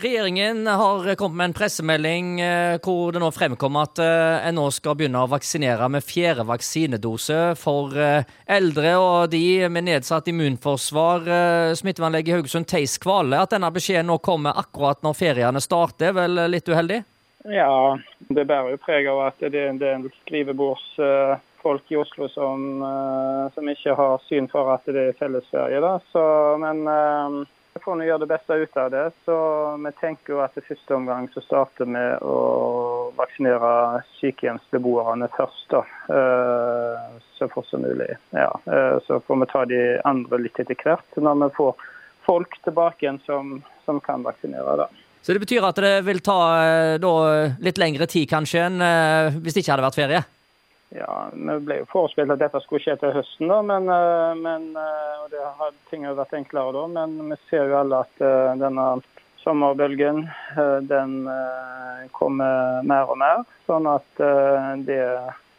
Regjeringen 0.00 0.66
har 0.66 1.14
kommet 1.14 1.36
med 1.36 1.44
en 1.44 1.52
pressemelding 1.52 2.28
eh, 2.40 2.78
hvor 2.80 3.12
det 3.12 3.20
nå 3.20 3.26
fremkommer 3.36 3.84
at 3.84 4.00
eh, 4.00 4.46
en 4.48 4.56
nå 4.56 4.62
skal 4.72 4.94
begynne 4.96 5.20
å 5.20 5.28
vaksinere 5.28 5.90
med 5.92 6.06
fjerde 6.06 6.46
vaksinedose 6.48 7.40
for 7.60 7.92
eh, 8.00 8.24
eldre 8.48 8.94
og 8.96 9.34
de 9.34 9.68
med 9.68 9.84
nedsatt 9.90 10.30
immunforsvar. 10.32 11.28
Smittevernlege 11.76 12.32
i 12.32 12.38
Haugesund 12.38 12.70
Theis 12.72 12.96
Kvale, 13.02 13.42
at 13.44 13.52
denne 13.52 13.68
beskjeden 13.76 14.08
nå 14.08 14.16
kommer 14.24 14.56
akkurat 14.64 15.04
når 15.04 15.20
feriene 15.20 15.60
starter, 15.60 16.16
vel 16.16 16.46
litt 16.48 16.72
uheldig? 16.72 17.02
Ja, 17.52 17.98
det 18.32 18.48
bærer 18.48 18.72
jo 18.72 18.80
preg 18.80 19.12
av 19.12 19.20
at 19.26 19.44
det 19.52 19.52
er 19.52 19.68
en 19.74 19.84
del 19.84 20.08
skrivebordsfolk 20.22 21.92
i 21.92 22.00
Oslo 22.00 22.32
som, 22.32 22.80
som, 23.52 23.68
ikke 23.68 24.00
har 24.00 24.20
syn 24.32 24.48
for 24.48 24.72
at 24.78 24.88
det 24.88 25.10
er 25.10 25.20
fellesferie. 25.20 25.84
Da. 25.84 25.98
Så, 26.08 26.24
men 26.64 26.86
vi 27.74 27.80
får 27.84 28.02
gjøre 28.04 28.22
det 28.24 28.30
beste 28.30 28.56
ut 28.58 28.76
av 28.76 28.90
det. 28.90 29.04
Så 29.24 29.36
vi 29.84 29.92
tenker 30.00 30.34
jo 30.34 30.40
at 30.44 30.56
i 30.58 30.64
første 30.66 30.96
omgang 30.96 31.28
så 31.34 31.42
starter 31.44 31.86
vi 31.86 32.06
å 32.26 32.36
vaksinere 33.18 34.02
sykehjemsbeboerne 34.18 35.28
først. 35.36 35.68
da, 35.70 35.84
eh, 36.10 37.20
Så 37.38 37.48
fort 37.48 37.66
som 37.66 37.82
mulig. 37.82 38.16
Ja, 38.30 38.52
eh, 38.66 38.98
Så 39.06 39.20
får 39.20 39.40
vi 39.40 39.46
ta 39.46 39.64
de 39.64 40.00
andre 40.04 40.38
litt 40.38 40.58
etter 40.58 40.74
hvert, 40.74 41.16
når 41.16 41.48
vi 41.48 41.54
får 41.56 41.74
folk 42.26 42.62
tilbake 42.64 43.02
igjen 43.02 43.20
som, 43.24 43.62
som 43.84 44.00
kan 44.00 44.22
vaksinere. 44.22 44.76
da. 44.76 44.88
Så 45.22 45.32
det 45.32 45.40
betyr 45.40 45.64
at 45.68 45.76
det 45.76 46.04
vil 46.04 46.20
ta 46.20 46.40
eh, 46.62 46.98
da, 46.98 47.54
litt 47.60 47.78
lengre 47.78 48.06
tid 48.06 48.28
kanskje 48.28 48.66
enn 48.66 48.78
hvis 49.42 49.54
det 49.54 49.64
ikke 49.64 49.76
hadde 49.76 49.88
vært 49.88 49.94
ferie? 49.94 50.24
Ja, 50.90 51.30
Vi 51.32 51.58
ble 51.62 51.76
jo 51.80 51.88
forespeilet 51.92 52.34
at 52.34 52.42
dette 52.42 52.60
skulle 52.64 52.82
skje 52.82 52.96
til 52.98 53.12
høsten, 53.14 53.50
da, 53.50 53.60
men, 53.62 53.86
eh, 53.94 54.32
men 54.42 54.70
eh, 54.74 55.20
og 55.22 55.30
det 55.30 55.42
har 55.44 55.74
ting 55.90 56.06
har 56.06 56.18
vært 56.18 56.34
enklere 56.34 56.74
da. 56.74 56.86
Men 56.90 57.30
vi 57.30 57.38
ser 57.50 57.70
jo 57.70 57.78
alle 57.78 58.02
at 58.02 58.24
eh, 58.26 58.54
denne 58.58 58.86
sommerbølgen 59.40 60.26
den 60.84 61.12
kommer 62.12 62.82
mer 62.84 63.08
og 63.08 63.16
mer. 63.22 63.38
Sånn 63.64 63.86
at 63.88 64.20
det 64.84 64.98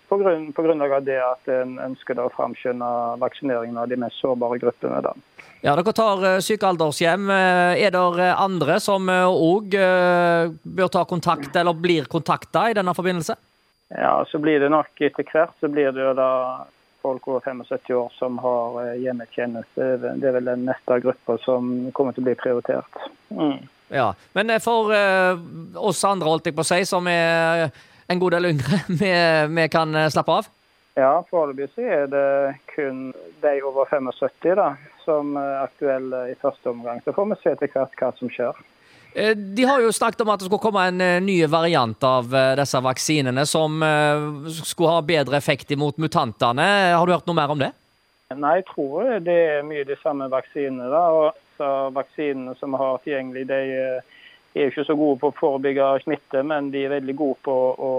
på, 0.06 0.20
grunn, 0.22 0.52
på 0.54 0.62
grunnlag 0.62 0.94
av 1.00 1.08
det 1.08 1.18
at 1.18 1.50
en 1.50 1.80
ønsker 1.88 2.22
å 2.22 2.28
framskynde 2.36 2.92
vaksineringen 3.24 3.80
av 3.82 3.90
de 3.90 3.98
mest 4.04 4.22
sårbare 4.22 4.60
gruppene. 4.62 5.02
Da. 5.02 5.16
Ja, 5.66 5.74
Dere 5.74 5.96
tar 5.98 6.22
sykealdershjem. 6.46 7.34
Er 7.34 7.90
det 7.90 8.30
andre 8.30 8.78
som 8.86 9.10
òg 9.10 9.74
bør 9.74 10.94
ta 10.94 11.02
kontakt, 11.10 11.50
eller 11.58 11.74
blir 11.74 12.06
kontakta 12.06 12.68
i 12.70 12.78
denne 12.78 12.94
forbindelse? 12.94 13.40
Ja, 13.98 14.26
så 14.28 14.40
blir 14.40 14.60
det 14.60 14.70
nok 14.72 15.02
etter 15.02 15.28
hvert 15.28 15.58
så 15.60 15.68
blir 15.68 15.92
det 15.92 16.04
jo 16.04 16.14
da 16.16 16.30
folk 17.02 17.28
over 17.28 17.40
75 17.40 17.96
år 17.98 18.10
som 18.16 18.38
har 18.40 18.78
eh, 18.84 19.00
hjemmetjeneste. 19.02 19.88
Det 19.98 20.28
er 20.28 20.36
vel 20.38 20.48
den 20.48 20.66
neste 20.70 21.00
gruppa 21.02 21.38
som 21.42 21.92
kommer 21.98 22.16
til 22.16 22.24
å 22.24 22.30
bli 22.30 22.36
prioritert. 22.40 23.00
Mm. 23.34 23.58
Ja, 23.92 24.14
Men 24.38 24.50
eh, 24.54 24.62
for 24.64 24.94
uh, 24.94 25.40
oss 25.76 26.04
andre, 26.08 26.30
holdt 26.30 26.48
jeg 26.48 26.56
på 26.56 26.64
å 26.64 26.70
si, 26.70 26.84
som 26.88 27.10
er 27.12 27.68
en 28.08 28.22
god 28.22 28.38
del 28.38 28.52
yngre, 28.54 28.84
vi, 29.02 29.12
vi 29.58 29.68
kan 29.74 29.98
slappe 30.14 30.40
av? 30.40 30.52
Ja, 31.00 31.22
foreløpig 31.32 31.72
så 31.74 31.88
er 31.88 32.08
det 32.12 32.28
kun 32.74 33.12
de 33.42 33.54
over 33.64 33.88
75 33.90 34.56
da, 34.60 34.74
som 35.06 35.38
er 35.40 35.64
aktuelle 35.64 36.26
i 36.32 36.38
første 36.40 36.72
omgang. 36.72 37.00
Så 37.04 37.16
får 37.16 37.30
vi 37.32 37.40
se 37.42 37.56
etter 37.56 37.72
hvert 37.72 37.96
hva 38.00 38.12
som 38.20 38.32
skjer. 38.32 38.60
Eh, 39.14 39.36
de 39.36 39.64
har 39.64 39.82
jo 39.82 39.92
snakket 39.92 40.22
om 40.22 40.30
at 40.32 40.40
det 40.40 40.48
skulle 40.48 40.64
komme 40.64 40.86
en 40.88 41.02
eh, 41.04 41.20
ny 41.24 41.36
variant 41.52 42.04
av 42.08 42.32
eh, 42.36 42.54
disse 42.60 42.80
vaksinene 42.80 43.44
som 43.50 43.84
skulle 44.56 44.96
ha 44.96 45.04
bedre 45.04 45.38
effekt 45.38 45.72
imot 45.72 46.00
mutantene. 46.00 46.68
Har 46.96 47.06
du 47.06 47.14
hørt 47.16 47.28
noe 47.28 47.40
mer 47.40 47.52
om 47.52 47.60
det? 47.60 47.74
Nei, 48.32 48.56
jeg 48.62 48.70
tror 48.72 49.20
det 49.26 49.36
er 49.58 49.68
mye 49.68 49.84
de 49.84 49.98
samme 50.00 50.30
vaksinene. 50.32 50.88
Vaksinene 51.92 52.56
som 52.58 52.72
vi 52.72 52.80
har 52.80 53.02
tilgjengelig, 53.04 53.44
de 53.50 53.58
er 53.60 54.64
jo 54.64 54.72
ikke 54.72 54.86
så 54.88 54.96
gode 54.96 55.20
på 55.20 55.30
å 55.32 55.36
forebygge 55.36 55.90
smitte, 56.06 56.40
men 56.48 56.72
de 56.72 56.86
er 56.86 56.96
veldig 56.96 57.16
gode 57.20 57.38
på 57.44 57.58
å 57.76 57.92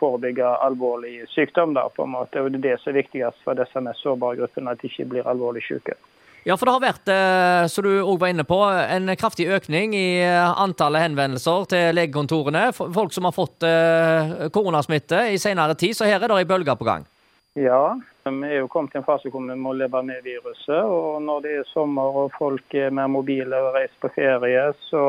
forebygge 0.00 0.48
alvorlig 0.64 1.28
sykdom. 1.34 1.76
da, 1.76 1.90
på 1.92 2.08
en 2.08 2.16
måte, 2.16 2.40
og 2.40 2.52
Det 2.52 2.62
er 2.62 2.66
det 2.70 2.80
som 2.80 2.94
er 2.94 3.02
viktigst 3.02 3.44
for 3.44 3.60
disse 3.60 3.84
mest 3.84 4.00
sårbare 4.00 4.40
gruppene, 4.40 4.72
at 4.72 4.80
de 4.80 4.88
ikke 4.88 5.10
blir 5.12 5.28
alvorlig 5.28 5.62
syke. 5.68 6.00
Ja, 6.44 6.58
for 6.60 6.68
det 6.68 6.72
har 6.74 6.82
vært, 6.82 7.08
eh, 7.08 7.66
som 7.72 7.86
du 7.86 8.02
òg 8.02 8.18
var 8.20 8.28
inne 8.28 8.44
på, 8.44 8.58
en 8.68 9.08
kraftig 9.16 9.46
økning 9.48 9.94
i 9.96 10.20
eh, 10.20 10.60
antallet 10.60 11.06
henvendelser 11.06 11.64
til 11.72 11.96
legekontorene. 11.96 12.66
Folk 12.76 13.14
som 13.16 13.24
har 13.24 13.32
fått 13.32 13.64
eh, 13.64 14.50
koronasmitte 14.52 15.22
i 15.32 15.38
senere 15.40 15.72
tid, 15.72 15.96
så 15.96 16.04
her 16.04 16.20
er 16.20 16.28
det 16.28 16.42
ei 16.42 16.48
bølge 16.50 16.74
på 16.76 16.84
gang. 16.84 17.06
Ja, 17.56 17.94
vi 18.26 18.50
er 18.50 18.60
jo 18.60 18.68
kommet 18.68 18.92
til 18.92 19.00
en 19.00 19.06
fase 19.06 19.30
hvor 19.32 19.40
vi 19.40 19.56
må 19.56 19.72
leve 19.72 20.02
med 20.04 20.20
viruset. 20.26 20.82
Og 20.84 21.22
når 21.24 21.46
det 21.46 21.54
er 21.62 21.70
sommer 21.70 22.18
og 22.24 22.36
folk 22.36 22.76
er 22.76 22.92
mer 22.92 23.08
mobile 23.08 23.60
og 23.64 23.78
reiser 23.78 24.02
på 24.04 24.10
ferie, 24.18 24.66
så 24.90 25.04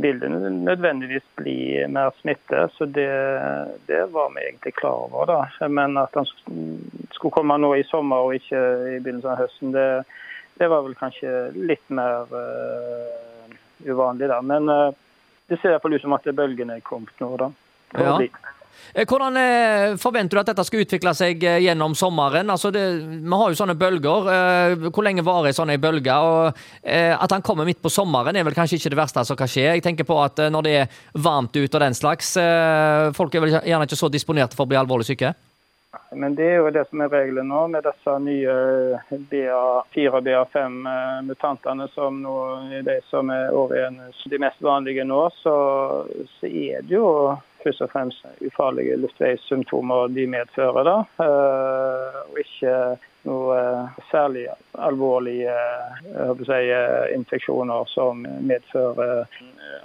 vil 0.00 0.20
det 0.22 0.30
nødvendigvis 0.30 1.26
bli 1.36 1.58
mer 1.92 2.14
smitte. 2.22 2.70
Så 2.78 2.86
det, 2.86 3.10
det 3.90 4.00
var 4.14 4.32
vi 4.32 4.46
egentlig 4.46 4.72
klar 4.80 5.10
over. 5.10 5.28
da. 5.28 5.68
Men 5.68 6.00
at 6.00 6.16
den 6.16 6.30
skulle 7.12 7.34
komme 7.36 7.58
nå 7.60 7.74
i 7.74 7.84
sommer 7.90 8.30
og 8.30 8.38
ikke 8.38 8.64
i 8.94 8.96
begynnelsen 9.02 9.34
av 9.34 9.42
høsten, 9.42 9.76
det 9.76 9.88
det 10.58 10.68
var 10.68 10.84
vel 10.86 10.98
kanskje 10.98 11.32
litt 11.54 11.86
mer 11.94 12.28
uh, 12.32 13.56
uvanlig, 13.86 14.28
der. 14.28 14.44
Men 14.44 14.68
uh, 14.70 14.90
det 15.48 15.60
ser 15.60 15.74
iallfall 15.74 15.96
ut 15.96 16.04
som 16.04 16.16
at 16.18 16.28
bølgene 16.34 16.78
er 16.78 16.86
kommet 16.86 17.14
nå, 17.22 17.34
da. 17.40 17.52
Ja. 17.96 18.18
Eh, 18.92 19.08
hvordan 19.08 19.34
forventer 19.98 20.36
du 20.36 20.40
at 20.42 20.50
dette 20.52 20.64
skal 20.68 20.84
utvikle 20.84 21.14
seg 21.16 21.42
gjennom 21.42 21.96
sommeren? 21.98 22.50
Altså 22.52 22.70
det, 22.74 22.82
vi 23.08 23.38
har 23.40 23.50
jo 23.50 23.58
sånne 23.58 23.74
bølger. 23.80 24.28
Hvor 24.92 25.06
lenge 25.06 25.24
varer 25.26 25.56
sånne 25.56 25.78
bølger? 25.80 26.12
bølge? 26.12 26.18
Og 26.20 27.24
At 27.24 27.34
han 27.34 27.42
kommer 27.42 27.66
midt 27.66 27.80
på 27.82 27.90
sommeren 27.90 28.36
er 28.36 28.46
vel 28.46 28.54
kanskje 28.54 28.78
ikke 28.78 28.92
det 28.92 29.00
verste 29.00 29.24
som 29.26 29.40
kan 29.40 29.50
skje. 29.50 29.66
Jeg 29.72 29.84
tenker 29.84 30.06
på 30.06 30.20
at 30.22 30.44
Når 30.52 30.68
det 30.68 30.76
er 30.84 31.02
varmt 31.16 31.56
ute 31.56 31.74
og 31.74 31.82
den 31.82 31.96
slags, 31.96 32.36
folk 33.18 33.34
er 33.34 33.44
vel 33.44 33.58
gjerne 33.58 33.88
ikke 33.88 34.02
så 34.04 34.12
disponerte 34.12 34.58
for 34.58 34.68
å 34.68 34.70
bli 34.70 34.78
alvorlig 34.78 35.10
syke? 35.10 35.34
Men 36.12 36.34
det 36.34 36.44
er 36.44 36.58
jo 36.60 36.70
det 36.72 36.84
som 36.90 37.00
er 37.00 37.12
regelen 37.12 37.48
nå, 37.48 37.62
med 37.72 37.86
disse 37.86 38.14
nye 38.20 38.54
BA4 39.30 40.10
og 40.18 40.26
BA5-mutantene, 40.26 41.86
som 41.94 42.18
nå 42.24 42.34
er 42.76 42.84
de 42.84 42.98
som 43.08 43.32
er 43.32 43.54
årets 43.56 44.26
de 44.28 44.40
mest 44.42 44.60
vanlige 44.64 45.06
nå. 45.08 45.22
Så, 45.40 45.54
så, 46.36 46.50
er 46.50 46.84
det 46.84 46.98
jo 46.98 47.08
først 47.64 47.84
og 47.84 47.90
fremst 47.92 48.24
ufarlige 48.46 48.96
luftveissymptomer 48.96 50.08
de 50.14 50.26
medfører. 50.26 50.84
da, 50.84 50.96
eh, 51.24 52.30
Og 52.30 52.38
ikke 52.38 52.98
noe 53.24 53.88
særlig 54.10 54.46
alvorlige 54.74 55.54
si, 56.46 56.62
infeksjoner 57.14 57.84
som 57.86 58.26
medfører 58.40 59.26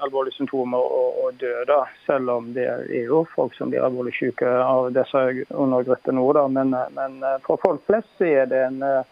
alvorlige 0.02 0.36
symptomer 0.36 0.78
og, 0.78 1.26
og 1.26 1.34
død. 1.40 1.66
Da. 1.68 1.84
Selv 2.06 2.30
om 2.30 2.54
det 2.54 2.68
er 2.68 3.06
jo 3.08 3.28
folk 3.36 3.56
som 3.58 3.70
blir 3.72 3.86
alvorlig 3.86 4.14
syke 4.18 4.48
av 4.48 4.94
disse 4.96 5.46
undergruppene 5.50 6.20
nå. 6.20 6.34
Da. 6.38 6.48
Men, 6.48 6.76
men, 6.98 7.24
eh, 7.24 7.38
for 7.48 7.58
folk 7.64 7.82
flest 7.90 8.22
er 8.22 8.46
det 8.52 8.62
en, 8.68 8.82
eh, 8.84 9.04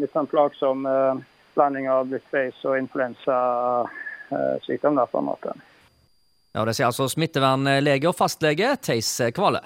litt 0.00 0.12
sånn 0.12 0.28
plagsom 0.28 0.86
uh, 0.86 1.14
blanding 1.56 1.88
av 1.88 2.06
luftveis- 2.12 2.64
og 2.68 2.76
influensasykdom. 2.76 5.00
På 5.08 5.18
en 5.18 5.24
måte. 5.30 5.50
Ja, 6.52 6.64
Det 6.68 6.74
sier 6.76 6.90
altså 6.90 7.08
smittevernlege 7.08 8.10
og 8.10 8.16
fastlege 8.18 8.74
Theis 8.84 9.08
Kvale. 9.32 9.62